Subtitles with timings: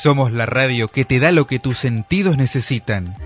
[0.00, 3.16] Somos la radio que te da lo que tus sentidos necesitan.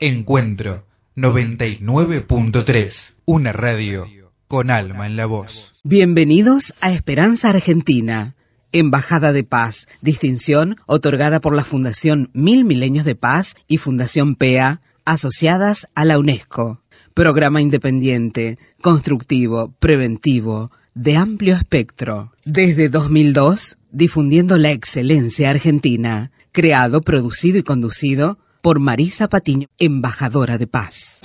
[0.00, 4.08] Encuentro 99.3, una radio
[4.48, 5.74] con alma en la voz.
[5.84, 8.34] Bienvenidos a Esperanza Argentina,
[8.72, 14.80] Embajada de Paz, distinción otorgada por la Fundación Mil Milenios de Paz y Fundación PEA,
[15.04, 16.82] asociadas a la UNESCO.
[17.14, 22.32] Programa independiente, constructivo, preventivo, de amplio espectro.
[22.44, 30.66] Desde 2002, difundiendo la excelencia argentina, creado, producido y conducido por Marisa Patiño, embajadora de
[30.66, 31.20] paz.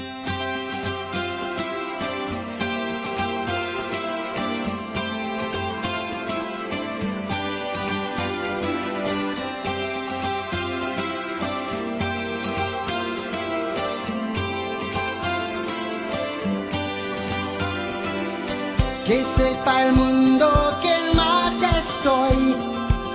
[19.14, 20.50] Que sepa el mundo
[20.81, 22.56] que en marcha estoy,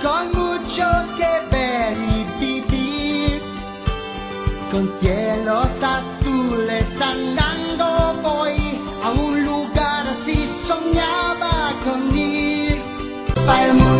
[0.01, 0.85] con mucho
[1.17, 3.41] que ver y vivir,
[4.71, 12.81] con cielos azules andando voy a un lugar así soñaba con ir.
[13.45, 13.98] Para el mundo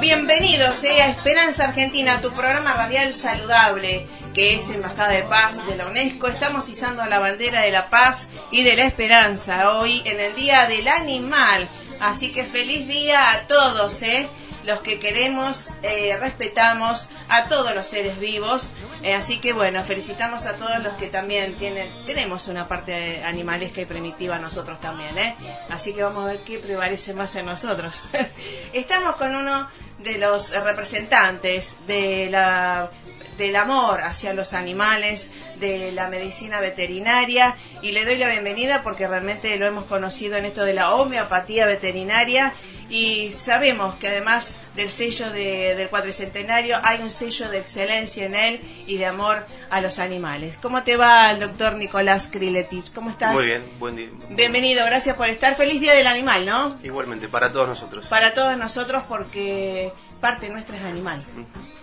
[0.00, 5.74] Bienvenidos eh, a Esperanza Argentina, tu programa radial saludable, que es Embajada de Paz de
[5.74, 6.28] la UNESCO.
[6.28, 10.68] Estamos izando la bandera de la paz y de la esperanza hoy en el Día
[10.68, 11.68] del Animal.
[12.00, 14.28] Así que feliz día a todos, ¿eh?
[14.68, 18.72] Los que queremos, eh, respetamos a todos los seres vivos.
[19.02, 23.80] Eh, así que bueno, felicitamos a todos los que también tienen, tenemos una parte animalesca
[23.80, 25.36] y primitiva nosotros también, ¿eh?
[25.70, 27.98] Así que vamos a ver qué prevalece más en nosotros.
[28.74, 29.70] Estamos con uno
[30.00, 32.90] de los representantes de la
[33.38, 39.06] del amor hacia los animales, de la medicina veterinaria y le doy la bienvenida porque
[39.06, 42.52] realmente lo hemos conocido en esto de la homeopatía veterinaria
[42.90, 48.34] y sabemos que además del sello de, del cuatricentenario hay un sello de excelencia en
[48.34, 50.56] él y de amor a los animales.
[50.62, 52.92] ¿Cómo te va el doctor Nicolás Kriletich?
[52.92, 53.34] ¿Cómo estás?
[53.34, 54.08] Muy bien, buen día.
[54.30, 55.56] Bienvenido, gracias por estar.
[55.56, 56.78] Feliz Día del Animal, ¿no?
[56.82, 58.06] Igualmente, para todos nosotros.
[58.06, 61.22] Para todos nosotros porque parte nuestra es animal,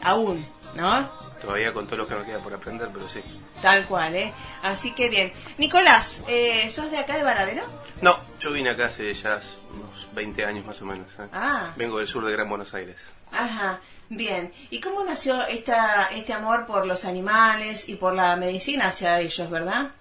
[0.01, 1.09] aún, ¿no?
[1.41, 3.21] Todavía con todo lo que nos queda por aprender, pero sí.
[3.61, 4.33] Tal cual, ¿eh?
[4.63, 5.31] Así que bien.
[5.57, 7.63] Nicolás, eh, ¿sos de acá de Baradero?
[8.01, 9.39] No, yo vine acá hace ya
[9.73, 11.07] unos 20 años más o menos.
[11.19, 11.27] ¿eh?
[11.31, 11.73] Ah.
[11.75, 12.97] Vengo del sur de Gran Buenos Aires.
[13.31, 14.53] Ajá, bien.
[14.69, 19.49] ¿Y cómo nació esta, este amor por los animales y por la medicina hacia ellos,
[19.49, 19.91] verdad?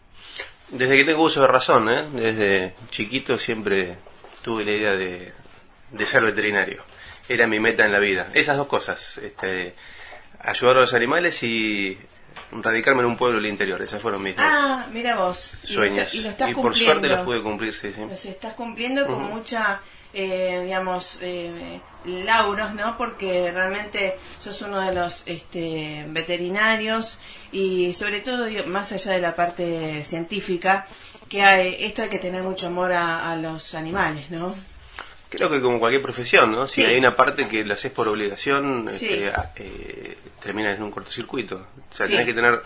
[0.69, 2.07] Desde que tengo uso de razón, ¿eh?
[2.13, 3.97] Desde chiquito siempre
[4.43, 5.33] tuve la idea de,
[5.91, 6.83] de ser veterinario.
[7.29, 8.29] Era mi meta en la vida.
[8.35, 9.19] Esas dos cosas.
[9.19, 9.75] Este,
[10.45, 11.99] ayudar a los animales y
[12.53, 13.81] radicarme en un pueblo del interior.
[13.83, 15.53] Esas fueron mis Ah, mira vos.
[15.65, 16.07] Y lo sueños.
[16.07, 16.93] está- Y, lo estás por cumpliendo.
[16.93, 18.01] suerte los pude cumplir, sí, sí.
[18.09, 19.35] Los estás cumpliendo con Ujú.
[19.37, 19.81] mucha,
[20.13, 22.97] eh, digamos, eh, lauros, ¿no?
[22.99, 27.19] Porque realmente sos uno de los este, veterinarios
[27.53, 30.87] y sobre todo, más allá de la parte científica,
[31.29, 34.55] que hay, esto hay que tener mucho amor a, a los animales, ¿no?
[35.37, 36.67] Creo que como cualquier profesión, ¿no?
[36.67, 36.85] Si Sí.
[36.87, 39.09] hay una parte que la haces por obligación, Sí.
[39.09, 41.67] este, eh, terminas en un cortocircuito.
[41.91, 42.13] O sea, Sí.
[42.13, 42.63] tenés que tener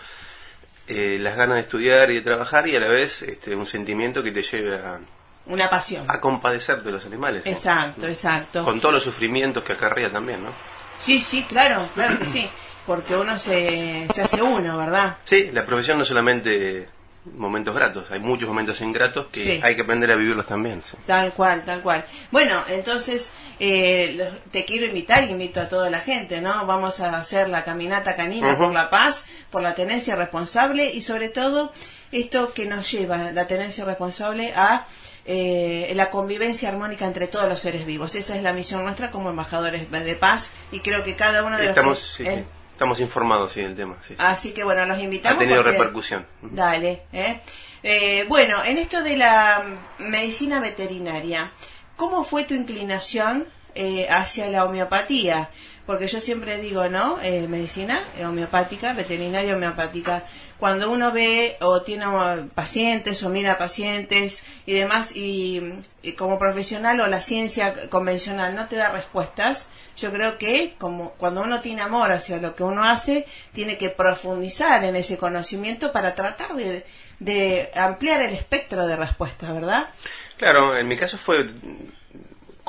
[0.91, 4.23] eh, las ganas de estudiar y de trabajar y a la vez este, un sentimiento
[4.23, 4.99] que te lleve a,
[5.45, 6.03] Una pasión.
[6.09, 7.45] a compadecerte de los animales.
[7.45, 7.51] ¿no?
[7.51, 8.63] Exacto, exacto.
[8.63, 10.49] Con todos los sufrimientos que acarrea también, ¿no?
[10.97, 12.49] Sí, sí, claro, claro que sí.
[12.87, 15.17] Porque uno se, se hace uno, ¿verdad?
[15.25, 16.89] Sí, la profesión no solamente
[17.35, 19.59] momentos gratos, hay muchos momentos ingratos que Sí.
[19.61, 20.81] hay que aprender a vivirlos también.
[20.89, 20.97] sí.
[21.05, 22.05] Tal cual, tal cual.
[22.31, 26.65] Bueno, entonces eh, te quiero invitar y invito a toda la gente, ¿no?
[26.65, 31.29] Vamos a hacer la caminata canina por la paz, por la tenencia responsable y sobre
[31.29, 31.71] todo
[32.11, 34.87] esto que nos lleva la tenencia responsable a
[35.25, 38.15] eh, la convivencia armónica entre todos los seres vivos.
[38.15, 41.67] Esa es la misión nuestra como embajadores de paz y creo que cada uno de
[41.67, 42.13] Estamos, los...
[42.15, 42.43] sí, eh, sí,
[42.79, 43.97] estamos informados sí, del tema.
[43.99, 44.15] sí, sí.
[44.19, 45.35] Así que bueno, los invitamos.
[45.35, 46.25] ha tenido porque- repercusión.
[46.41, 47.41] Dale, ¿eh?
[47.83, 49.61] Eh, bueno, en esto de la
[49.97, 51.51] medicina veterinaria,
[51.97, 53.45] ¿cómo fue tu inclinación
[53.81, 55.49] eh, hacia la homeopatía,
[55.85, 57.17] porque yo siempre digo, ¿no?
[57.21, 60.25] Eh, medicina homeopática, veterinaria homeopática,
[60.57, 62.05] cuando uno ve o tiene
[62.53, 65.61] pacientes o mira pacientes y demás, y,
[66.01, 71.11] y como profesional o la ciencia convencional no te da respuestas, yo creo que como
[71.11, 75.93] cuando uno tiene amor hacia lo que uno hace, tiene que profundizar en ese conocimiento
[75.93, 76.85] para tratar de,
[77.19, 79.87] de ampliar el espectro de respuestas, ¿verdad?
[80.35, 81.45] Claro, en mi caso fue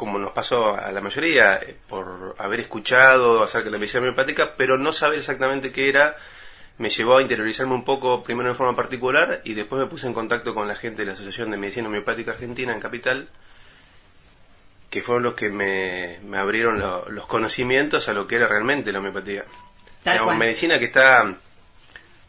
[0.00, 4.54] como nos pasó a la mayoría, eh, por haber escuchado acerca de la medicina homeopática,
[4.56, 6.16] pero no saber exactamente qué era,
[6.78, 10.14] me llevó a interiorizarme un poco, primero en forma particular, y después me puse en
[10.14, 13.28] contacto con la gente de la Asociación de Medicina Homeopática Argentina en Capital,
[14.88, 18.92] que fueron los que me, me abrieron lo- los conocimientos a lo que era realmente
[18.92, 19.44] la homeopatía.
[20.14, 21.34] Digamos, medicina que está,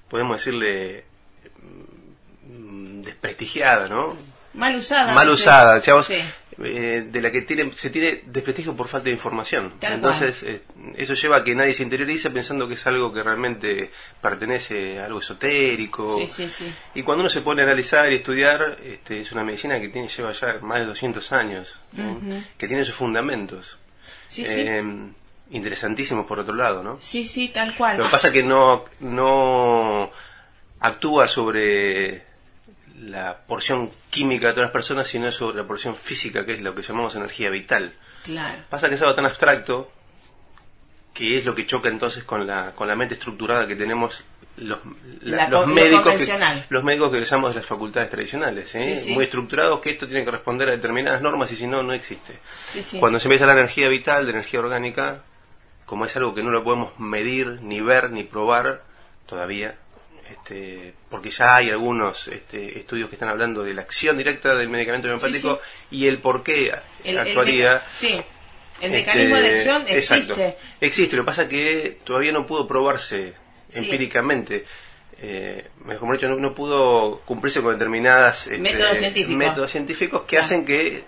[0.09, 1.05] podemos decirle,
[2.47, 4.17] mm, desprestigiada, ¿no?
[4.53, 5.13] Mal usada.
[5.13, 6.21] mal usada, digamos, Sí.
[6.59, 9.73] Eh, de la que tiene, se tiene desprestigio por falta de información.
[9.79, 10.61] Tal Entonces, eh,
[10.97, 13.89] eso lleva a que nadie se interiorice pensando que es algo que realmente
[14.21, 16.17] pertenece a algo esotérico.
[16.19, 16.73] Sí, sí, sí.
[16.95, 20.09] Y cuando uno se pone a analizar y estudiar, este, es una medicina que tiene,
[20.09, 21.73] lleva ya más de 200 años,
[22.57, 23.77] que tiene sus fundamentos.
[24.37, 24.83] Eh,
[25.51, 26.99] interesantísimos por otro lado, ¿no?
[27.01, 27.97] Sí, sí, tal cual.
[27.97, 30.11] Lo que pasa es que no, no
[30.79, 32.30] actúa sobre
[33.01, 36.75] la porción química de todas las personas, sino sobre la porción física, que es lo
[36.75, 37.93] que llamamos energía vital.
[38.23, 38.59] Claro.
[38.69, 39.91] Pasa que es algo tan abstracto
[41.13, 44.23] que es lo que choca entonces con la, con la mente estructurada que tenemos
[44.57, 44.79] los,
[45.21, 48.73] la- La los co- lo médicos que, los médicos que egresamos de las facultades tradicionales,
[48.75, 48.95] ¿eh?
[48.95, 49.13] Sí, sí.
[49.13, 52.37] muy estructurados que esto tiene que responder a determinadas normas y si no, no existe.
[52.81, 52.99] Sí.
[52.99, 55.23] Cuando se empieza la energía vital, de energía orgánica,
[55.85, 58.83] como es algo que no lo podemos medir, ni ver, ni probar
[59.25, 59.75] todavía,
[60.31, 64.69] este, porque ya hay algunos este, estudios que están hablando de la acción directa del
[64.69, 66.69] medicamento homeopático y el por qué
[67.03, 67.73] El- el actuaría.
[67.75, 68.21] meca- sí.
[68.81, 70.31] El este, mecanismo de acción exacto.
[70.33, 70.57] existe.
[70.81, 73.33] Existe, lo que pasa es que todavía no pudo probarse
[73.69, 73.79] Sí.
[73.79, 74.65] empíricamente.
[75.23, 79.37] Eh, mejor dicho, no, no pudo cumplirse con determinadas este, Métodos científicos.
[79.37, 80.45] métodos científicos que Claro.
[80.45, 81.03] hacen que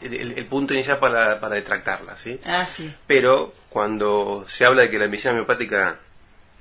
[0.00, 2.40] el, el- el punto inicial para, para detractarla, ¿sí?
[2.44, 2.92] Ah, sí.
[3.06, 5.98] Pero cuando se habla de que la medicina homeopática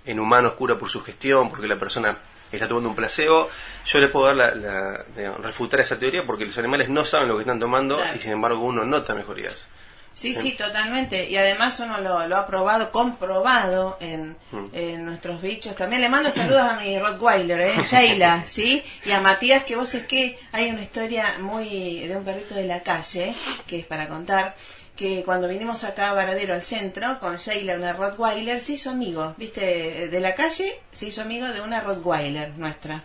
[0.06, 2.18] en humanos cura por sugestión, porque la persona
[2.52, 3.50] está tomando un placebo,
[3.86, 7.28] yo le puedo dar la, la- digamos, refutar esa teoría porque los animales no saben
[7.30, 8.16] lo que están tomando Claro.
[8.16, 9.68] y sin embargo uno nota mejorías.
[10.16, 11.28] Sí, sí, totalmente.
[11.28, 14.66] Y además uno lo, lo ha probado, comprobado en, Mm.
[14.74, 15.76] en nuestros bichos.
[15.76, 17.74] También le mando saludos a mi Rottweiler, ¿eh?
[17.84, 18.84] Sheila, ¿sí?
[19.06, 22.68] Y a Matías, que vos es que hay una historia muy de un perrito de
[22.68, 23.34] la calle,
[23.66, 24.54] que es para contar,
[24.96, 29.34] que cuando vinimos acá a Varadero al centro, con Sheila, una Rottweiler, se hizo amigo,
[29.38, 30.08] ¿viste?
[30.08, 33.04] De la calle, se hizo amigo de una Rottweiler nuestra.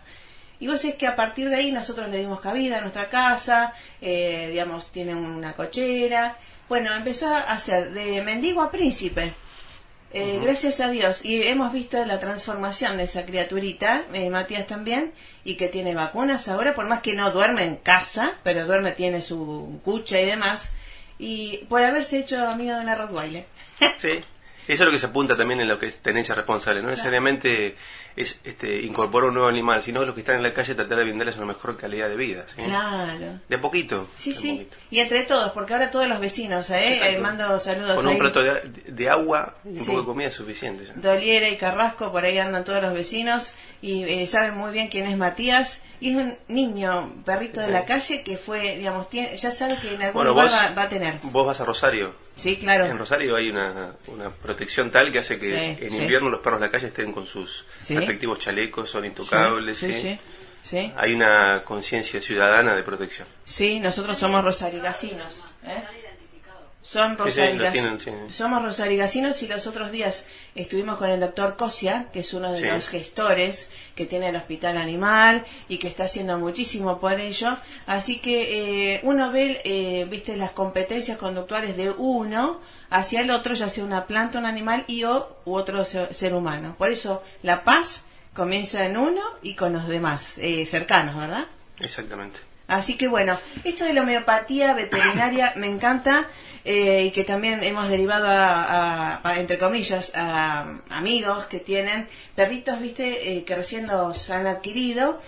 [0.60, 3.74] Y vos es que a partir de ahí nosotros le dimos cabida a nuestra casa,
[4.00, 6.36] eh, digamos, tiene una cochera.
[6.68, 9.32] Bueno, empezó a hacer de mendigo a príncipe.
[10.12, 10.40] Eh.
[10.42, 11.24] Gracias a Dios.
[11.24, 15.12] Y hemos visto la transformación de esa criaturita, eh, Matías también,
[15.44, 19.22] y que tiene vacunas ahora, por más que no duerme en casa, pero duerme, tiene
[19.22, 20.72] su cucha y demás.
[21.18, 23.46] Y por haberse hecho amigo de una Rottweiler.
[23.98, 24.24] Sí.
[24.68, 26.82] Eso es lo que se apunta también en lo que es tenencia responsable.
[26.82, 27.74] No necesariamente
[28.16, 31.04] es este, incorporar un nuevo animal, sino los que están en la calle tratar de
[31.04, 32.44] brindarles una mejor calidad de vida.
[32.54, 32.62] ¿sí?
[32.62, 33.40] Claro.
[33.48, 34.08] De a poquito.
[34.16, 34.52] Sí, de sí.
[34.52, 34.76] poquito.
[34.90, 37.14] Y entre todos, porque ahora todos los vecinos, ¿eh?
[37.14, 38.18] Eh, mando saludos Con un ahí.
[38.18, 39.84] plato de, de agua un Sí.
[39.86, 40.84] poco de comida es suficiente.
[40.96, 45.06] Doliera y Carrasco, por ahí andan todos los vecinos y eh, saben muy bien quién
[45.06, 45.82] es Matías.
[46.00, 49.94] Y es un niño, perrito de la calle, que fue, digamos, tiene, ya sabe que
[49.94, 51.18] en algún Bueno, lugar vos, va, va a tener.
[51.24, 52.14] vos vas a Rosario.
[52.36, 52.86] Sí, claro.
[52.86, 55.46] En Rosario hay una, una protección tal que hace que
[55.78, 55.96] Sí, en sí.
[55.98, 57.96] invierno los perros de la calle estén con sus Sí.
[57.96, 59.78] respectivos chalecos, son intocables.
[60.96, 63.28] Hay una conciencia ciudadana de protección.
[63.44, 65.44] Sí, nosotros somos rosarigasinos.
[65.64, 65.82] ¿eh?
[66.90, 67.42] Son Sí,
[68.02, 68.10] sí.
[68.30, 72.60] Somos rosarigasinos y los otros días estuvimos con el doctor Cosia, que es uno de
[72.60, 72.66] Sí.
[72.66, 77.58] los gestores que tiene el hospital animal y que está haciendo muchísimo por ello.
[77.86, 83.52] Así que eh, uno ve, eh, viste, las competencias conductuales de uno hacia el otro,
[83.54, 86.74] ya sea una planta, un animal y o u otro se- ser humano.
[86.78, 88.02] Por eso la paz
[88.32, 91.48] comienza en uno y con los demás, eh, cercanos, ¿verdad?
[91.80, 92.40] Exactamente.
[92.68, 96.28] Así que bueno, esto de la homeopatía veterinaria me encanta
[96.66, 98.62] eh, y que también hemos derivado a,
[99.16, 102.06] a- a, entre comillas, a amigos que tienen
[102.36, 105.20] perritos, viste, eh, que recién los han adquirido,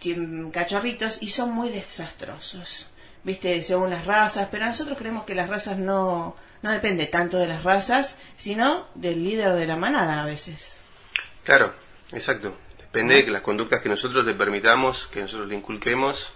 [0.00, 2.86] chim- cachorritos, y son muy desastrosos,
[3.24, 7.48] viste, según las razas, pero nosotros creemos que las razas no, no depende tanto de
[7.48, 10.78] las razas, sino del líder de la manada a veces.
[11.42, 11.74] Claro,
[12.12, 12.56] exacto.
[12.78, 16.32] Depende de las conductas que nosotros le permitamos, que nosotros le inculquemos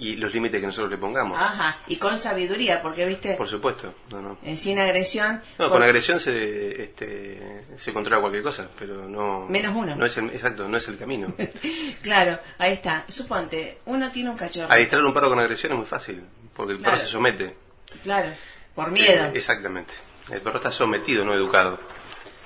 [0.00, 1.38] y los límites que nosotros le pongamos.
[1.38, 4.38] Ajá, y con sabiduría, porque viste, Por supuesto, no, no.
[4.42, 5.42] eh, sin agresión.
[5.58, 9.46] No, por- con agresión se, este, se controla cualquier cosa, pero no...
[9.46, 9.94] Menos uno.
[9.96, 11.32] No es el, exacto, no es el camino.
[12.02, 13.04] Claro, ahí está.
[13.08, 14.72] Suponte, uno tiene un cachorro.
[14.72, 16.24] Adiestrar un perro con agresión es muy fácil,
[16.56, 17.54] porque el perro se somete.
[18.02, 18.30] Claro,
[18.74, 19.24] por miedo.
[19.26, 19.92] Eh, exactamente.
[20.32, 21.78] El perro está sometido, no educado.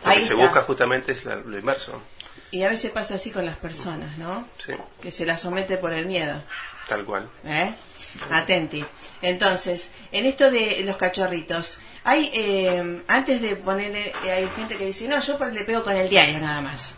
[0.05, 0.45] Lo Ahí que se está.
[0.45, 2.03] busca justamente es la- lo inverso.
[2.51, 4.47] Y a veces pasa así con las personas, ¿no?
[4.65, 6.43] Sí, Que se las somete por el miedo.
[6.89, 7.29] Tal cual.
[7.45, 7.73] ¿Eh?
[8.31, 8.85] Atenti.
[9.23, 14.87] Entonces, en esto de los cachorritos, hay, eh, antes de ponerle, eh, hay gente que
[14.87, 16.95] dice, no, yo le pego con el diario nada más.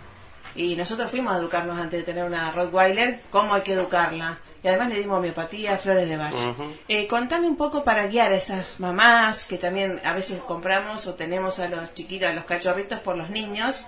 [0.54, 4.38] Y nosotros fuimos a educarnos antes de tener una Rottweiler, cómo hay que educarla.
[4.64, 6.16] Y además le dimos homeopatía, flores de.
[6.16, 6.74] Ujú.
[6.88, 11.14] Eh, contame un poco para guiar a esas mamás que también a veces compramos o
[11.14, 13.86] tenemos a los chiquitos, a los cachorritos por los niños.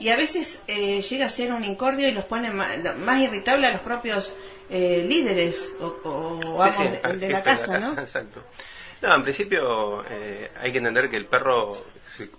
[0.00, 3.66] Y a veces eh, llega a ser un incordio y los pone lo- más, irritable
[3.66, 4.34] a los propios
[4.70, 7.92] eh, líderes o, o Sí, amos sí, de, la casa, ¿no?
[8.00, 8.42] Exacto.
[9.02, 11.72] No, en principio eh, hay que entender que el perro
[12.16, 12.30] se,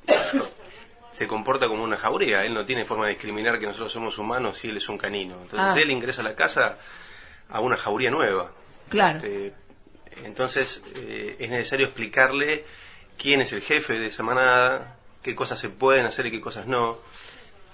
[1.12, 2.44] se comporta como una jauría.
[2.44, 5.36] Él no tiene forma de discriminar que nosotros somos humanos y él es un canino.
[5.42, 5.76] Entonces Ah.
[5.80, 6.78] él ingresa a la casa
[7.50, 8.52] a una jauría nueva.
[8.90, 9.18] Claro.
[9.18, 9.54] Este,
[10.24, 12.66] entonces eh, es necesario explicarle
[13.18, 16.66] quién es el jefe de esa manada, qué cosas se pueden hacer y qué cosas
[16.68, 17.00] no.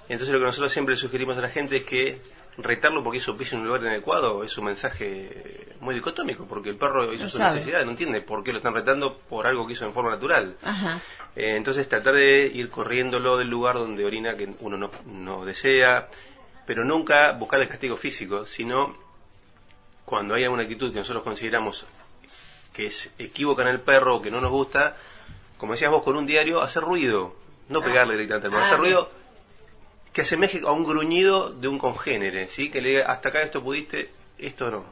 [0.10, 2.20] Entonces lo que nosotros siempre sugerimos a la gente es que
[2.58, 6.75] retarlo porque hizo pis en un lugar inadecuado es un mensaje muy dicotómico, porque el
[6.77, 7.55] perro hizo su sabe.
[7.55, 10.58] necesidad, no entiende por qué lo están retando por algo que hizo en forma natural.
[10.62, 11.00] Ajá.
[11.36, 16.10] Eh, entonces tratar de ir corriéndolo del lugar donde orina que uno no, no desea,
[16.65, 18.96] pero nunca buscar el castigo físico, sino
[20.05, 21.86] cuando hay alguna actitud que nosotros consideramos
[22.74, 24.96] que es equívoca en el perro o que no nos gusta,
[25.58, 27.36] como decías vos, con un diario, hacer ruido,
[27.70, 29.21] no pegarle directamente al perro, Ah, hacer ruido
[30.13, 32.70] que asemeje a un gruñido de un congénere, ¿sí?
[32.70, 34.86] que le diga, hasta acá esto pudiste, esto no.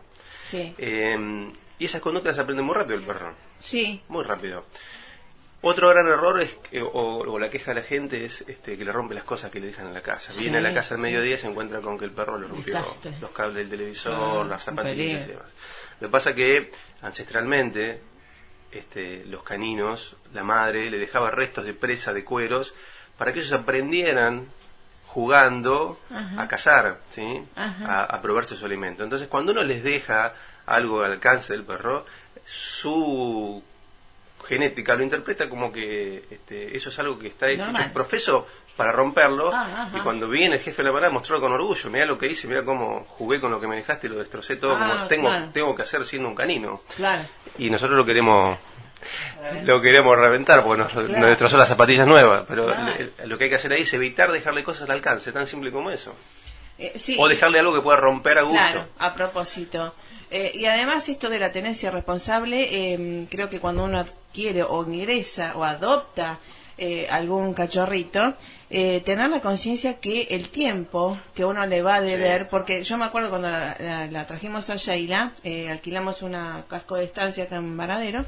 [0.46, 0.74] Sí.
[0.78, 4.02] Eh, y esas conductas se aprenden muy rápido el perro Sí.
[4.08, 4.66] muy rápido.
[5.62, 8.86] Otro gran error es que, o, o la queja de la gente es este, que
[8.86, 10.32] le rompe las cosas que le dejan en la casa.
[10.38, 12.74] Viene a la casa al mediodía y se encuentra con que el perro le rompió
[12.76, 13.12] Desastre.
[13.20, 15.52] los cables del televisor, Ah, las zapatillas y demás.
[16.00, 16.72] Lo que pasa que
[17.02, 18.00] ancestralmente
[18.72, 22.74] este, los caninos, la madre le dejaba restos de presa de cueros
[23.18, 24.48] para que ellos aprendieran
[25.14, 26.42] jugando Ajá.
[26.44, 27.44] a cazar, ¿sí?
[27.56, 29.04] A, a proveerse su alimento.
[29.04, 30.34] Entonces, cuando uno les deja
[30.66, 32.06] algo al alcance del perro,
[32.46, 33.62] su
[34.46, 37.92] genética lo interpreta como que este, eso es algo que está hecho Normal.
[37.92, 38.48] profeso
[38.78, 42.06] para romperlo Ah, y cuando viene el jefe de la manada mostrarlo con orgullo, mira
[42.06, 44.76] lo que hice, mira cómo jugué con lo que me dejaste y lo destrocé todo
[44.80, 45.50] Ah, como tengo, claro.
[45.52, 47.24] tengo que hacer siendo un canino Claro.
[47.58, 48.58] y nosotros lo queremos
[49.64, 52.94] lo queremos reventar porque nos, nos destrozó las zapatillas nuevas pero Claro.
[53.18, 55.72] le- lo que hay que hacer ahí es evitar dejarle cosas al alcance tan simple
[55.72, 56.14] como eso
[56.78, 57.16] Eh, sí.
[57.20, 59.94] o dejarle algo que pueda romper a gusto Claro, a propósito.
[60.32, 64.84] Eh, y además esto de la tenencia responsable, eh, creo que cuando uno adquiere o
[64.86, 66.40] ingresa o adopta
[66.78, 68.36] eh, algún cachorrito,
[68.70, 72.98] eh, tener la conciencia que el tiempo que uno le va a deber, porque yo
[72.98, 77.44] me acuerdo cuando la, la- la trajimos a Sheila, eh, alquilamos una casco de estancia
[77.46, 78.24] acá en Varadero,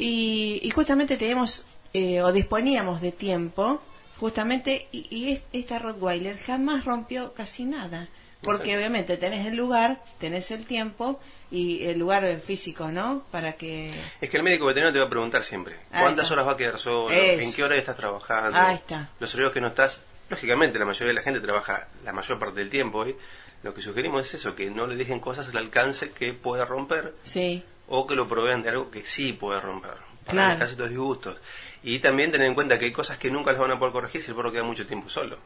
[0.00, 3.82] y, y justamente teníamos eh, o disponíamos de tiempo
[4.18, 8.08] justamente y, y es- esta Rottweiler jamás rompió casi nada
[8.42, 13.92] porque obviamente tenés el lugar tenés el tiempo y el lugar físico no para que
[14.20, 16.78] Es que el médico veterinario te va a preguntar siempre cuántas horas va a quedar
[16.78, 17.42] solo, Eso.
[17.42, 19.10] en qué hora estás trabajando, Ahí está.
[19.18, 20.00] los horarios que no estás.
[20.30, 23.04] Lógicamente, la mayoría de la gente trabaja la mayor parte del tiempo.
[23.04, 23.16] ¿eh?
[23.64, 27.14] Lo que sugerimos es eso, que no le dejen cosas al alcance que pueda romper
[27.24, 29.92] sí o que lo provean de algo que sí puede romper.
[30.24, 30.64] Para Claro.
[30.64, 31.36] estos disgustos.
[31.82, 34.22] Y también tener en cuenta que hay cosas que nunca las van a poder corregir
[34.22, 35.38] si el perro queda mucho tiempo solo.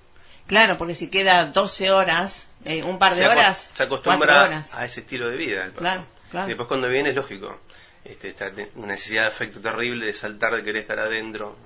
[0.46, 4.74] claro porque si queda 12 horas eh, un par de se, horas se acostumbra horas
[4.74, 5.64] a ese estilo de vida.
[5.64, 5.80] el perro.
[5.80, 6.46] Claro, claro.
[6.46, 7.58] Y después cuando viene es lógico.
[8.04, 8.34] Este,
[8.74, 11.56] una necesidad de afecto terrible, de saltar, de querer estar adentro.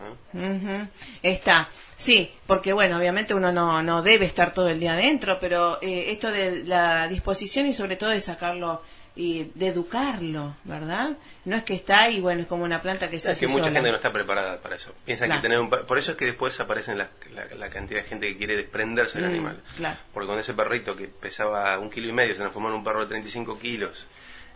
[1.23, 5.79] Está, sí, porque bueno, obviamente uno no, no debe estar todo el día adentro, pero
[5.83, 8.83] eh, esto de la disposición y sobre todo de sacarlo
[9.21, 11.17] y de educarlo, ¿verdad?
[11.45, 13.65] No es que está y bueno, es como una planta que se Es que mucha
[13.65, 13.75] sola.
[13.75, 14.95] gente no está preparada para eso.
[15.05, 15.41] Piensa Claro.
[15.41, 18.29] que tener un Por eso es que después aparecen la, la- la cantidad de gente
[18.29, 19.63] que quiere desprenderse del Mm, animal.
[19.77, 19.99] claro.
[20.15, 23.01] Porque con ese perrito que pesaba un kilo y medio se transformó en un perro
[23.01, 24.07] de 35 kilos,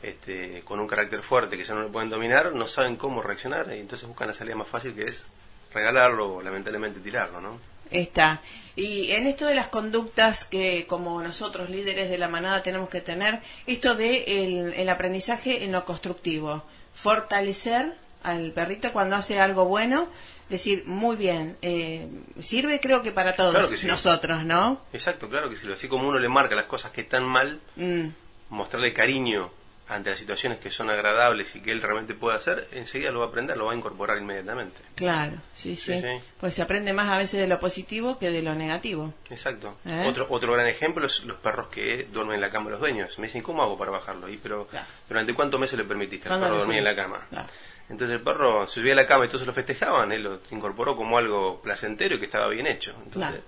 [0.00, 3.66] este, con un carácter fuerte que ya no lo pueden dominar, no saben cómo reaccionar
[3.74, 5.26] y entonces buscan la salida más fácil que es
[5.74, 7.58] regalarlo o lamentablemente tirarlo, ¿no?
[7.90, 8.40] Está.
[8.76, 13.00] Y en esto de las conductas que como nosotros líderes de la manada tenemos que
[13.00, 16.62] tener, esto de el, el aprendizaje en lo constructivo,
[16.94, 20.08] fortalecer al perrito cuando hace algo bueno,
[20.48, 22.08] decir, muy bien, eh,
[22.40, 23.86] sirve creo que para todos Claro que sí.
[23.86, 24.80] nosotros, ¿no?
[24.92, 25.70] Exacto, claro que sí.
[25.72, 28.08] Así como uno le marca las cosas que están mal, Mm,
[28.50, 29.50] mostrarle cariño
[29.94, 33.26] ante las situaciones que son agradables y que él realmente puede hacer, enseguida lo va
[33.26, 34.80] a aprender, lo va a incorporar inmediatamente.
[34.94, 35.94] Claro, sí, sí.
[35.94, 36.24] Sí, sí.
[36.40, 39.12] Pues se aprende más a veces de lo positivo que de lo negativo.
[39.30, 39.76] Exacto.
[39.84, 40.04] ¿Eh?
[40.08, 43.18] Otro, otro gran ejemplo es los perros que duermen en la cama de los dueños.
[43.18, 44.28] Me dicen, ¿cómo hago para bajarlo?
[44.28, 44.86] Y, pero, Claro.
[45.08, 47.26] ¿durante cuántos meses le permitiste al ¿Cuándo perro dormir en la cama?
[47.28, 47.48] Claro.
[47.88, 50.96] Entonces el perro se subía a la cama y todos lo festejaban, él lo incorporó
[50.96, 52.92] como algo placentero y que estaba bien hecho.
[53.04, 53.42] Entonces, Claro.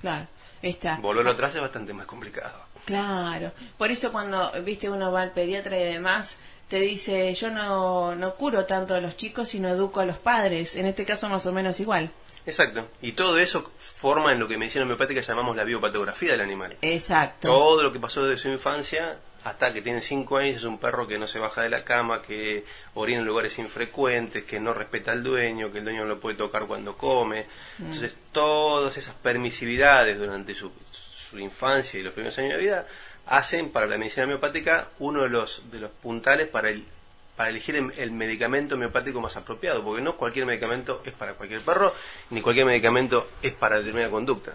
[0.00, 0.26] Claro.
[0.62, 0.96] Está.
[0.96, 2.63] volverlo atrás es bastante más complicado.
[2.84, 6.38] Claro, por eso cuando, viste, uno va al pediatra y demás,
[6.68, 10.76] te dice, yo no, no curo tanto a los chicos, sino educo a los padres.
[10.76, 12.10] En este caso más o menos igual.
[12.46, 12.88] Exacto.
[13.00, 16.76] Y todo eso forma en lo que en medicina homeopática llamamos la biopatografía del animal.
[16.82, 17.48] Exacto.
[17.48, 21.06] Todo lo que pasó desde su infancia hasta que tiene 5 años es un perro
[21.06, 22.64] que no se baja de la cama, que
[22.94, 26.36] orina en lugares infrecuentes, que no respeta al dueño, que el dueño no lo puede
[26.36, 27.46] tocar cuando come.
[27.78, 30.72] Entonces, todas esas permisividades durante su,
[31.34, 32.86] su infancia y los primeros años de vida
[33.26, 36.84] hacen para la medicina homeopática uno de los, de los puntales para el
[37.36, 41.62] para elegir el, el medicamento homeopático más apropiado, porque no cualquier medicamento es para cualquier
[41.62, 41.92] perro,
[42.30, 44.52] ni cualquier medicamento es para determinada conducta.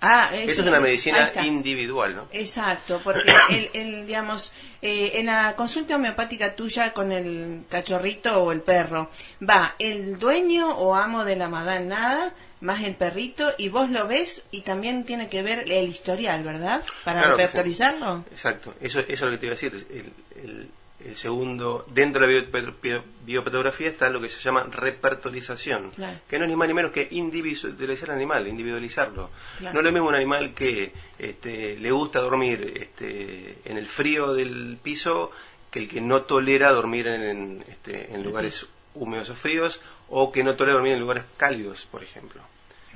[0.00, 2.28] Ah, Esto es una medicina individual, ¿no?
[2.32, 8.52] Exacto, porque el, el, digamos, eh, en la consulta homeopática tuya con el cachorrito o
[8.52, 9.10] el perro,
[9.48, 14.44] va el dueño o amo de la madannada más el perrito y vos lo ves
[14.50, 16.82] y también tiene que ver el historial, ¿verdad?
[17.04, 17.42] Para Claro sí.
[17.42, 18.24] repertorizarlo.
[18.30, 19.86] Exacto, eso, eso es lo que te iba a decir.
[19.90, 20.12] El,
[20.42, 20.70] el-
[21.04, 26.18] el segundo, dentro de la bio- bio- biopatografía está lo que se llama repertorización, Claro.
[26.28, 29.30] que no es ni más ni menos que individualizar al animal, individualizarlo.
[29.58, 29.74] Claro.
[29.74, 34.32] No es lo mismo un animal que este, le gusta dormir este, en el frío
[34.34, 35.30] del piso
[35.70, 40.32] que el que no tolera dormir en, en, este, en lugares húmedos o fríos o
[40.32, 42.40] que no tolera dormir en lugares cálidos, por ejemplo.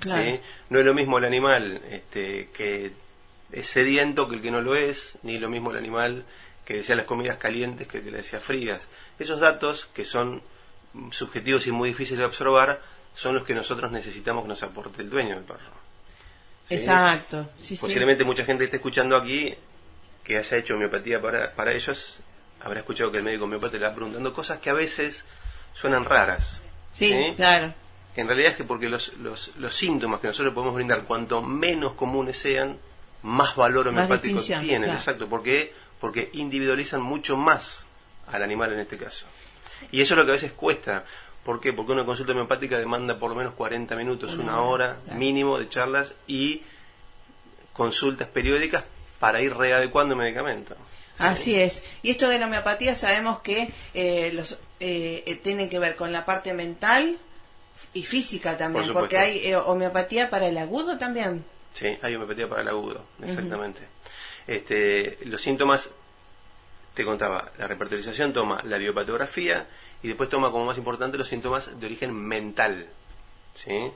[0.01, 0.23] Claro.
[0.25, 0.41] ¿sí?
[0.71, 2.93] No es lo mismo el animal este, que
[3.53, 6.25] es sediento que el que no lo es, ni lo mismo el animal
[6.65, 8.83] que desea las comidas calientes que que le desea frías.
[9.19, 10.43] Esos datos, que son
[11.11, 12.81] subjetivos y muy difíciles de observar,
[13.15, 15.73] son los que nosotros necesitamos que nos aporte el dueño del perro.
[16.69, 16.75] ¿sí?
[16.75, 17.51] Exacto.
[17.59, 17.81] Sí, sí.
[17.81, 19.55] Posiblemente mucha gente esté escuchando aquí
[20.25, 22.21] que haya hecho homeopatía para, para ellos,
[22.61, 25.25] habrá escuchado que el médico homeopata le va preguntando cosas que a veces
[25.73, 26.63] suenan raras.
[26.93, 27.35] Sí, ¿sí?
[27.37, 27.75] claro.
[28.15, 31.95] En realidad es que porque los, los, los síntomas que nosotros podemos brindar, cuanto menos
[31.95, 32.79] comunes sean,
[33.23, 34.85] más valor Más homeopático distinción, tienen.
[34.85, 34.99] claro.
[34.99, 37.85] Exacto, porque, porque individualizan mucho más
[38.27, 39.27] al animal en este caso.
[39.91, 41.05] Y eso es lo que a veces cuesta.
[41.45, 41.73] ¿Por qué?
[41.73, 45.19] Porque una consulta homeopática demanda por lo menos 40 minutos, Una una, hora, claro.
[45.19, 46.63] mínimo de charlas y
[47.73, 48.85] consultas periódicas
[49.19, 50.77] para ir readecuando el medicamento.
[51.19, 51.85] Así es.
[52.03, 56.13] Y esto de la homeopatía sabemos que eh, los, eh, eh, tiene que ver con
[56.13, 57.19] la parte mental
[57.95, 61.45] y física también, Por porque hay eh, homeopatía para el agudo también.
[61.73, 63.83] Sí, hay homeopatía para el agudo, exactamente.
[64.47, 65.93] este, los síntomas,
[66.95, 69.67] te contaba, la repertorización toma la biopatografía
[70.03, 72.89] y después toma como más importante los síntomas de origen mental.
[73.55, 73.93] ¿sí?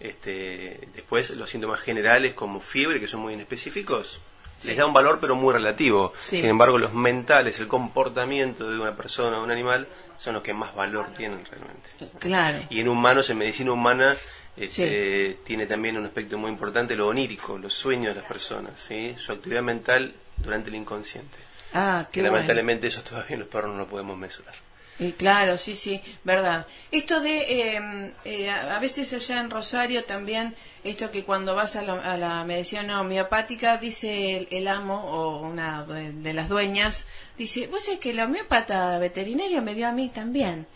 [0.00, 4.20] Este, después los síntomas generales como fiebre, que son muy específicos,
[4.64, 6.12] les da un valor pero muy relativo.
[6.20, 6.40] Sí.
[6.40, 9.86] Sin embargo, los mentales, el comportamiento de una persona o un animal,
[10.18, 11.90] son los que más valor tienen realmente.
[12.18, 12.66] Claro.
[12.70, 14.16] Y en humanos, en medicina humana,
[14.60, 19.14] este, tiene también un aspecto muy importante, lo onírico, los sueños de las personas, ¿sí?
[19.16, 21.36] su actividad mental durante el inconsciente.
[21.72, 22.36] Ah, qué bueno.
[22.36, 24.54] lamentablemente eso todavía los perros no lo podemos mesurar.
[25.00, 26.66] Y claro, sí, sí, verdad.
[26.90, 27.36] Esto de,
[27.76, 31.92] eh, eh, a a veces allá en Rosario también, esto que cuando vas a la,
[32.00, 37.68] a la medicina homeopática, dice el, el amo o una de, de las dueñas, dice,
[37.68, 40.66] vos es que la homeópata veterinaria me dio a mí también.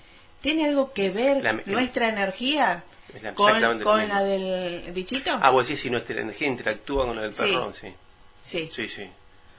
[0.43, 2.85] ¿Tiene algo que ver La- nuestra energía
[3.23, 3.61] la- con,
[4.09, 5.31] la del bichito?
[5.41, 7.89] Ah, vos decís si nuestra energía interactúa con la del perro, sí.
[8.43, 8.69] sí.
[8.71, 9.09] Sí, sí.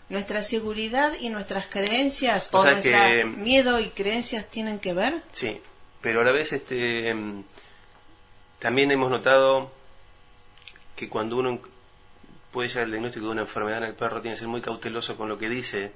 [0.10, 4.94] ¿Nuestra seguridad y nuestras creencias O o, sea nuestro que- miedo y creencias tienen que
[4.94, 5.24] ver?
[5.32, 5.60] Sí,
[6.02, 7.44] pero a la vez este mm,
[8.60, 9.72] también hemos notado
[10.98, 11.60] que cuando uno
[12.52, 15.16] puede llegar al diagnóstico de una enfermedad en el perro tiene que ser muy cauteloso
[15.18, 15.92] con lo que dice,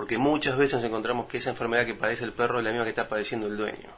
[0.00, 2.84] porque muchas veces nos encontramos que esa enfermedad que padece el perro es la misma
[2.84, 3.90] que está padeciendo el dueño.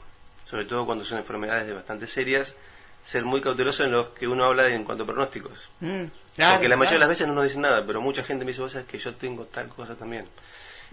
[0.46, 2.56] Sobre todo cuando son enfermedades de bastante serias,
[3.04, 5.56] ser muy cauteloso en lo que uno habla en cuanto a pronósticos.
[5.78, 8.44] Mm, claro, Porque la mayoría de las veces no nos dicen nada, pero mucha gente
[8.44, 10.26] me dice, vos sabés que yo tengo tal cosa también.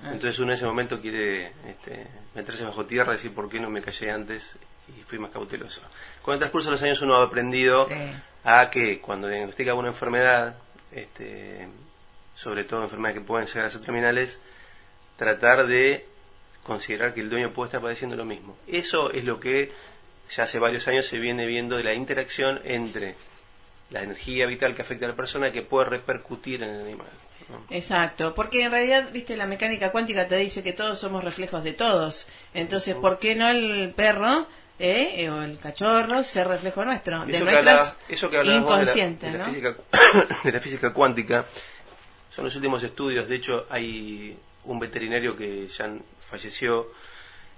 [0.04, 0.12] Ah.
[0.12, 3.72] Entonces uno en ese momento quiere este, meterse bajo tierra y decir por qué no
[3.72, 4.60] me callé antes
[4.96, 5.82] y fui más cauteloso.
[6.22, 7.96] Con el transcurso de los años uno ha aprendido Sí.
[8.44, 10.56] a que cuando diagnostica una enfermedad,
[10.92, 11.68] este,
[12.36, 14.40] sobre todo enfermedades que pueden ser terminales,
[15.20, 16.06] tratar de
[16.64, 18.58] considerar que el dueño puede estar padeciendo lo mismo.
[18.68, 19.72] Eso es lo que
[20.36, 23.16] ya hace varios años se viene viendo de la interacción entre
[23.92, 27.08] la energía vital que afecta a la persona que puede repercutir en el animal.
[27.50, 27.64] ¿no?
[27.76, 31.74] Exacto, porque en realidad, viste, la mecánica cuántica te dice que todos somos reflejos de
[31.74, 32.28] todos.
[32.54, 34.46] Entonces, ¿por qué no el perro
[34.78, 37.26] eh, eh, o el cachorro ser reflejo nuestro?
[37.26, 39.50] De Eso que, nuestras hablabas- eso que hablabas vos de la- inconscientes, de la, ¿no?
[39.52, 39.76] física,
[40.44, 41.46] de la física cuántica,
[42.30, 43.28] son los últimos estudios.
[43.28, 45.90] De hecho, hay un veterinario que ya
[46.30, 46.88] falleció,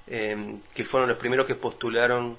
[0.07, 2.37] eh, que fueron los primeros que postularon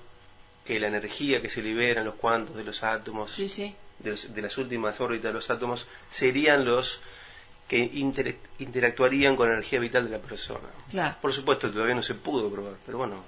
[0.64, 3.74] que la energía que se libera en los cuantos de los átomos, Sí, sí.
[3.98, 7.00] de, los- de las últimas órbitas de los átomos, serían los
[7.68, 10.68] que inter- interactuarían con la energía vital de la persona.
[10.90, 11.16] Claro.
[11.20, 13.24] Por supuesto, todavía no se pudo probar, pero bueno,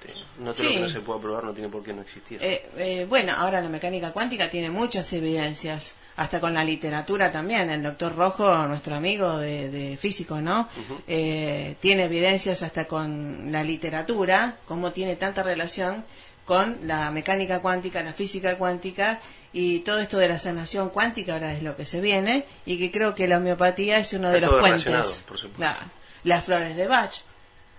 [0.00, 2.38] este, no todo lo que no se pueda probar no tiene por qué no existir.
[2.42, 7.70] Eh, eh, bueno, ahora la mecánica cuántica tiene muchas evidencias, hasta con la literatura también.
[7.70, 10.68] El doctor Rojo, nuestro amigo de, de físico, ¿no?
[11.06, 16.04] Eh, tiene evidencias hasta con la literatura, cómo tiene tanta relación
[16.44, 19.20] con la mecánica cuántica, la física cuántica
[19.52, 22.90] y todo esto de la sanación cuántica ahora es lo que se viene y que
[22.90, 25.24] creo que la homeopatía es uno de los puentes.
[25.26, 25.56] por supuesto.
[25.56, 25.78] Claro.
[26.24, 27.12] Las flores de Bach.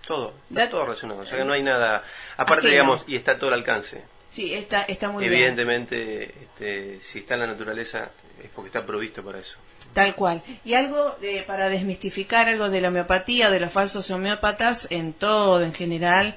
[0.06, 1.20] Todo, está todo relacionado.
[1.20, 2.02] O sea que no hay nada.
[2.36, 2.70] Aparte, Ajeno.
[2.70, 4.02] digamos, y está todo al alcance.
[4.32, 5.34] Sí, está, está muy bien.
[5.42, 8.10] Evidentemente, este, si está en la naturaleza,
[8.42, 9.56] es porque está provisto para eso.
[9.92, 10.42] Tal cual.
[10.64, 15.62] Y algo de- para desmistificar algo de la homeopatía, de los falsos homeópatas, en todo,
[15.62, 16.34] en general,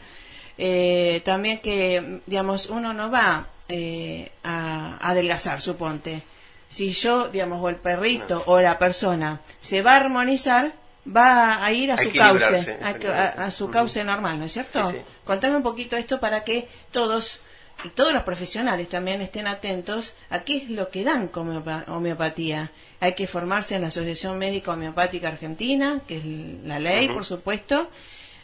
[0.58, 6.22] eh, también que, digamos, uno no va eh, a, a adelgazar, suponte.
[6.68, 10.74] Si yo, digamos, o el perrito o la persona se va a armonizar,
[11.08, 13.08] va a ir a su cauce, a, exactamente.
[13.08, 14.92] a- a su cauce normal, ¿no es cierto?
[14.92, 15.04] Sí, sí.
[15.24, 17.40] Contame un poquito esto para que todos
[17.84, 21.84] y todos los profesionales también estén atentos a qué es lo que dan como homeopa-
[21.88, 22.72] homeopatía.
[23.00, 27.90] Hay que formarse en la Asociación Médica Homeopática Argentina, que es la ley, por supuesto,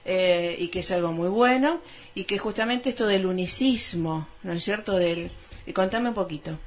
[0.06, 1.82] eh, y que es algo muy bueno,
[2.13, 4.98] y que justamente esto del unicismo, ¿no es cierto?
[4.98, 5.32] Del,
[5.65, 6.60] y contame un poquito.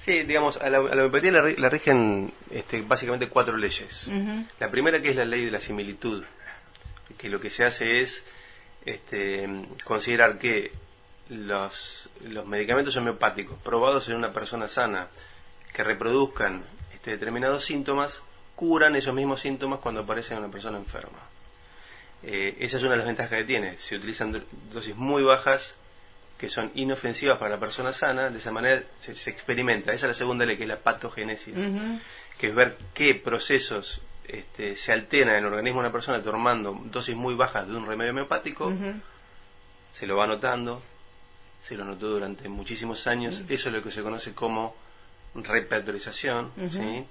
[0.00, 4.10] Sí, digamos, a la, a la homeopatía la, ri- la rigen este, básicamente cuatro leyes.
[4.58, 6.24] La primera que es la ley de la similitud,
[7.16, 8.24] que lo que se hace es
[8.84, 9.46] este,
[9.84, 10.72] considerar que
[11.30, 15.08] los, los medicamentos homeopáticos probados en una persona sana
[15.72, 16.64] que reproduzcan
[16.94, 18.22] este, determinados síntomas
[18.56, 21.18] curan esos mismos síntomas cuando aparecen en una persona enferma.
[22.22, 23.76] Eh, esa es una de las ventajas que tiene.
[23.76, 25.76] Se utilizan do- dosis muy bajas
[26.36, 29.92] que son inofensivas para la persona sana, de esa manera se, se experimenta.
[29.92, 32.00] Esa es la segunda ley, que es la patogénesis Ujú.
[32.38, 36.78] que es ver qué procesos este, se alteran en el organismo de una persona tomando
[36.86, 38.72] dosis muy bajas de un remedio homeopático,
[39.92, 40.82] se lo va anotando,
[41.60, 44.74] se lo anotó durante muchísimos años, eso es lo que se conoce como
[45.34, 46.52] repertorización.
[46.70, 47.04] ¿sí?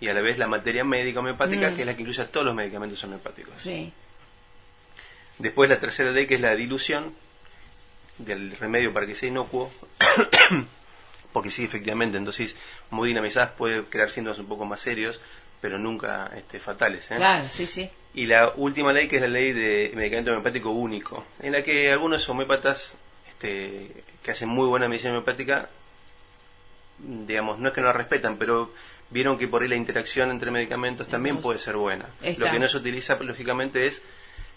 [0.00, 1.74] y a la vez la materia médica homeopática, Mm.
[1.76, 3.54] que es la que incluye a todos los medicamentos homeopáticos.
[3.58, 3.92] Sí.
[5.38, 7.14] Después la tercera ley, que es la dilución
[8.18, 9.70] del remedio para que sea inocuo,
[11.32, 12.56] porque sí, efectivamente, en dosis
[12.90, 15.20] muy dinamizadas puede crear síntomas un poco más serios,
[15.60, 17.10] pero nunca este, fatales.
[17.10, 17.16] ¿eh?
[17.16, 17.90] Claro, sí, sí.
[18.14, 21.90] Y la última ley, que es la ley de medicamento homeopático único, en la que
[21.90, 22.96] algunos homeópatas
[23.44, 25.68] este, que hacen muy buena medicina homeopática,
[26.98, 28.72] digamos, no es que no la respetan, pero
[29.10, 32.08] vieron que por ahí la interacción entre medicamentos también puede ser buena.
[32.22, 32.46] Está.
[32.46, 34.02] Lo que no se utiliza, lógicamente, es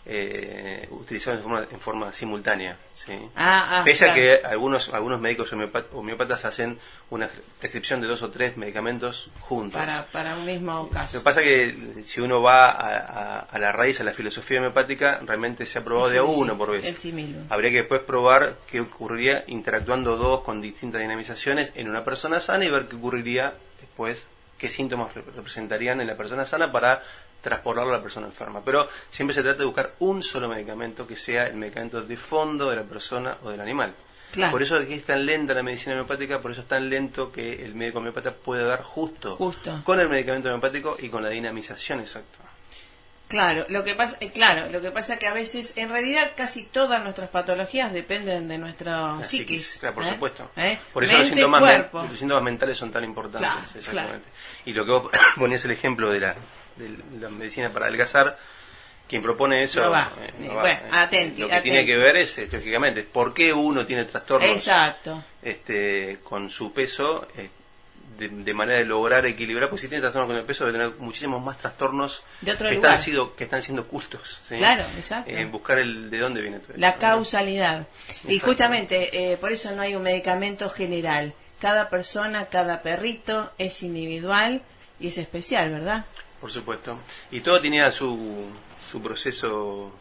[0.10, 2.78] eh, utilizado en forma, en forma simultánea.
[2.96, 3.12] ¿sí?
[3.36, 4.22] Ah, ah, Pese a claro.
[4.42, 5.52] que algunos, algunos médicos
[5.92, 9.78] homeópatas hacen una prescripción de dos o tres medicamentos juntos.
[9.80, 11.18] Para, para un mismo Lo caso.
[11.20, 14.60] que pasa es que si uno va a, a- a la raíz, a la filosofía
[14.60, 16.86] homeopática, realmente se ha probado de a uno por vez.
[17.06, 17.46] El.
[17.50, 22.64] Habría que después probar qué ocurriría interactuando dos con distintas dinamizaciones en una persona sana
[22.64, 24.26] y ver qué ocurriría después,
[24.58, 27.04] qué síntomas rep- representarían en la persona sana para
[27.42, 28.62] transportarlo a la persona enferma.
[28.64, 32.70] Pero siempre se trata de buscar un solo medicamento que sea el medicamento de fondo
[32.70, 33.94] de la persona o del animal.
[34.32, 34.52] Claro.
[34.52, 37.64] Por eso aquí es tan lenta la medicina homeopática, por eso es tan lento que
[37.64, 39.82] el médico homeopata puede dar justo, Justo.
[39.84, 42.40] con el medicamento homeopático y con la dinamización exacta.
[43.28, 46.32] Claro, lo que pasa, eh, claro, lo que pasa es que a veces, en realidad,
[46.38, 49.78] casi todas nuestras patologías dependen de nuestra La psiquis.
[49.80, 50.10] Claro, por ¿eh?
[50.12, 50.50] supuesto.
[50.56, 50.78] ¿Eh?
[50.94, 52.04] Por eso los síntomas, men- cuerpo.
[52.10, 53.50] los síntomas mentales son tan importantes.
[53.52, 54.30] Claro, exactamente.
[54.66, 56.36] Y lo que vos ponías el ejemplo de la,
[56.78, 58.38] de la medicina para adelgazar,
[59.10, 59.82] quien propone eso.
[59.82, 60.10] No va.
[60.22, 61.70] eh, va, bueno, atenti, Lo que atenti.
[61.70, 65.22] tiene que ver es, lógicamente, por qué uno tiene trastornos Exacto.
[65.42, 67.28] este, con su peso.
[68.18, 70.96] De, de manera de lograr equilibrar, porque si tiene trastornos con el peso, debe tener
[71.00, 72.94] muchísimos más trastornos De otro que, lugar.
[72.94, 74.42] están sido, que están siendo ocultos.
[74.48, 74.56] ¿sí?
[74.58, 75.32] Claro, exacto.
[75.32, 77.88] Eh, buscar el de dónde viene todo La causalidad.
[78.28, 81.34] Y justamente, eh, por eso no hay un medicamento general.
[81.60, 84.62] Cada persona, cada perrito es individual
[85.00, 86.06] y es especial, ¿verdad?
[86.40, 87.00] Por supuesto.
[87.32, 88.46] Y todo tenía su,
[88.90, 89.92] su proceso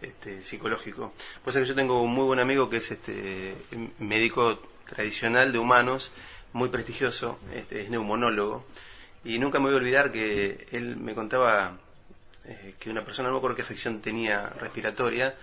[0.00, 1.12] este, psicológico.
[1.42, 3.56] Pues que yo tengo un muy buen amigo que es este
[3.98, 6.12] médico tradicional de humanos,
[6.54, 8.64] muy prestigioso, este, es neumonólogo,
[9.24, 11.76] Y nunca me voy a olvidar que él me contaba
[12.44, 15.34] eh, que una persona, no me acuerdo qué afección tenía respiratoria,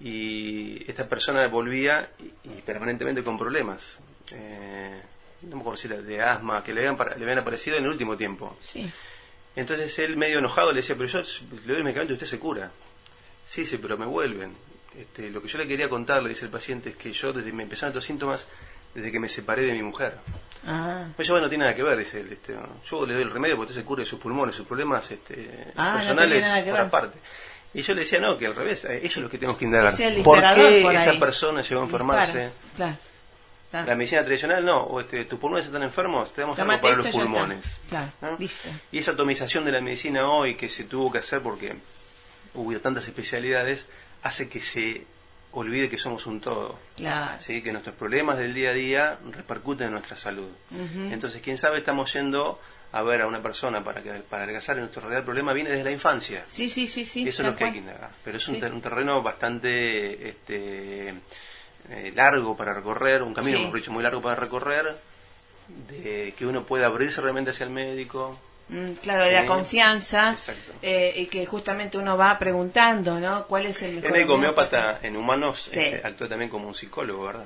[0.00, 3.98] y esta persona volvía y, y permanentemente con problemas.
[4.30, 5.02] Eh,
[5.42, 7.90] no me acuerdo si era de asma, que le habían, le habían aparecido en el
[7.90, 8.56] último tiempo.
[8.60, 8.90] Sí.
[9.56, 12.38] Entonces él medio enojado le decía, pero yo le doy el medicamento y usted se
[12.38, 12.70] cura.
[13.46, 14.54] Sí, sí, pero me vuelven.
[14.96, 17.52] Este, lo que yo le quería contar, le dice el paciente, es que yo desde
[17.52, 18.48] me empezaron estos síntomas
[18.94, 20.18] desde que me separé de mi mujer.
[20.66, 22.32] Ah, Pues yo, bueno, no tiene nada que ver, dice él.
[22.32, 22.54] Este,
[22.86, 25.72] yo le doy el remedio porque usted se cure de sus pulmones, sus problemas este,
[25.76, 27.18] Ah, no personales que por aparte.
[27.74, 29.64] Y yo le decía, no, que al revés, eh, eso es lo que tenemos que
[29.64, 29.92] indagar.
[30.22, 32.38] ¿Por qué por esa persona llegó a enfermarse?
[32.44, 32.96] Dispara, Claro.
[33.70, 33.86] claro.
[33.88, 37.06] La medicina tradicional no, o este, tus pulmones están enfermos, te damos algo para los
[37.06, 37.80] ya pulmones.
[37.88, 38.36] Claro, ¿no?
[38.38, 38.68] listo.
[38.92, 41.74] Y esa atomización de la medicina hoy que se tuvo que hacer porque
[42.54, 43.88] hubo tantas especialidades,
[44.22, 45.04] hace que se
[45.54, 46.78] olvide que somos un todo.
[46.96, 47.40] Claro.
[47.40, 47.62] ¿sí?
[47.62, 50.50] Que nuestros problemas del día a día repercuten en nuestra salud.
[50.70, 52.60] Entonces, quién sabe, estamos yendo
[52.92, 55.84] a ver a una persona para que para adelgazar y nuestro real problema viene desde
[55.84, 56.44] la infancia.
[56.48, 57.24] Sí, sí, sí, sí.
[57.24, 58.10] Y eso es lo que hay que indagar.
[58.24, 58.60] Pero es un, Sí.
[58.60, 61.08] ter- un terreno bastante este,
[61.88, 63.64] eh, largo para recorrer, un camino, Sí.
[63.64, 64.96] mejor dicho, muy largo para recorrer,
[65.88, 68.38] de que uno pueda abrirse realmente hacia el médico.
[68.68, 70.36] Mm, claro, de la confianza
[70.80, 73.46] eh, y que justamente uno va preguntando, ¿no?
[73.46, 74.78] ¿Cuál es el El mejor médico homeópata?
[74.78, 75.78] homeópata en humanos Sí.
[75.80, 77.44] este, actúa también como un psicólogo, ¿verdad?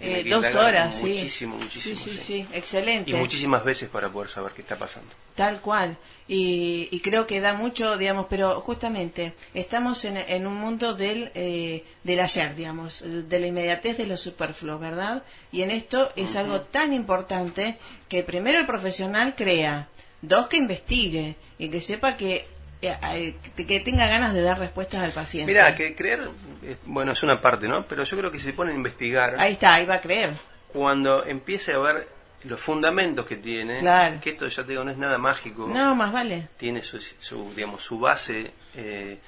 [0.00, 1.08] Eh, dos horas, sí.
[1.08, 1.96] Muchísimo, muchísimo.
[1.96, 2.46] Sí, sí, sí.
[2.54, 3.10] excelente.
[3.10, 5.10] Y muchísimas veces para poder saber qué está pasando.
[5.34, 5.98] Tal cual.
[6.26, 11.30] Y, y creo que da mucho, digamos, pero justamente estamos en, en un mundo del,
[11.34, 15.22] eh, del ayer, digamos, de la inmediatez de lo superfluo, ¿verdad?
[15.52, 17.76] Y en esto es algo tan importante
[18.08, 19.88] que primero el profesional crea,
[20.22, 22.46] dos que investigue y que sepa que,
[22.82, 23.34] eh, eh,
[23.66, 25.50] que tenga ganas de dar respuestas al paciente.
[25.50, 26.30] Mira, que creer,
[26.62, 27.84] eh, bueno, es una parte, ¿no?
[27.86, 30.34] Pero yo creo que si se pone a investigar, Ahí está, ahí va a creer.
[30.72, 32.08] cuando empiece a ver
[32.44, 34.20] los fundamentos que tiene, Claro.
[34.20, 36.48] que esto ya te digo, no es nada mágico, No, más vale.
[36.58, 39.18] tiene su, su, digamos, su base, eh,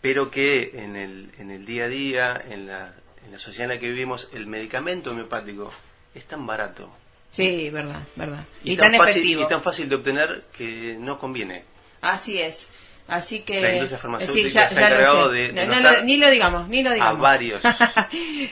[0.00, 2.94] pero que en el, en el día a día, en la,
[3.24, 5.70] en la sociedad en la que vivimos, el medicamento homeopático
[6.14, 6.90] es tan barato
[7.32, 8.44] Sí, verdad, verdad.
[8.62, 9.42] Y, tan, tan fácil, efectivo.
[9.42, 11.64] y tan fácil de obtener que no conviene.
[12.02, 12.70] Así es.
[13.08, 16.30] Así que La industria farmacéutica sí, ya, se ha encargado de No, no ni lo
[16.30, 17.20] digamos, ni lo digamos.
[17.20, 17.60] varios.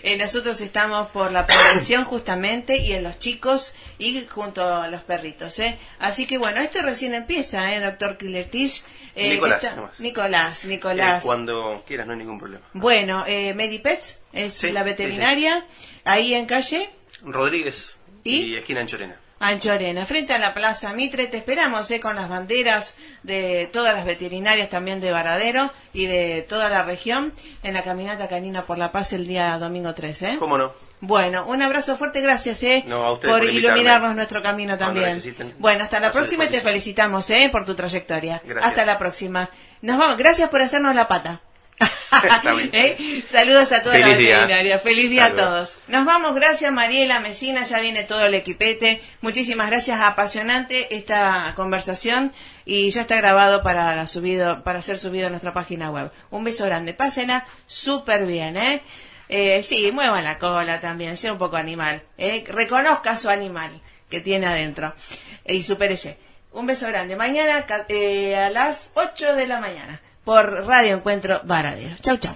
[0.03, 5.03] Eh, nosotros estamos por la prevención justamente y en los chicos y junto a los
[5.03, 5.79] perritos, ¿eh?
[5.99, 8.85] Así que bueno, esto recién empieza, ¿eh, doctor Kilertis?
[9.15, 9.91] Eh, Nicolás, esta-.
[9.99, 11.23] Nicolás, Eh, Nicolás.
[11.23, 12.65] cuando quieras, no hay ningún problema.
[12.73, 15.65] Bueno, eh, Medipets es Sí, la sí, veterinaria,
[16.05, 16.91] ahí en calle
[17.23, 18.53] Rodríguez ¿Y?
[18.53, 19.17] y, esquina Anchorena.
[19.43, 24.05] Anchorena, frente a la Plaza Mitre, te esperamos eh, con las banderas de todas las
[24.05, 28.93] veterinarias también de Varadero y de toda la región en la caminata canina por la
[28.93, 30.33] paz el día domingo 13.
[30.33, 30.37] ¿eh?
[30.39, 30.73] ¿Cómo no?
[31.01, 35.23] Bueno, un abrazo fuerte, gracias eh, No, a por, por iluminarnos nuestro camino también.
[35.59, 38.43] Bueno, hasta la próxima y te felicitamos eh, por tu trayectoria.
[38.45, 38.71] Gracias.
[38.71, 39.49] Hasta la próxima.
[39.81, 41.41] Nos vamos, gracias por hacernos la pata.
[42.73, 43.25] ¿Eh?
[43.29, 44.35] Saludos a toda Feliz la día.
[44.41, 44.79] veterinaria.
[44.79, 45.79] Feliz día a todos.
[45.89, 49.01] Nos vamos, gracias Mariela Mesina, ya viene todo el equipete.
[49.21, 52.33] Muchísimas gracias, apasionante esta conversación
[52.65, 56.11] y ya está grabado para subido, para ser subido a nuestra página web.
[56.31, 58.83] Un beso grande, pásenla súper bien, ¿eh?
[59.29, 62.45] Eh, sí, muevan la cola también, sea un poco animal, ¿eh?
[62.49, 64.93] reconozca su animal que tiene adentro
[65.47, 66.19] y supérese.
[66.53, 67.15] Un beso grande.
[67.15, 71.95] Mañana eh, a las 8 de la mañana por Radio Encuentro Varadero.
[72.01, 72.35] Chau, chau.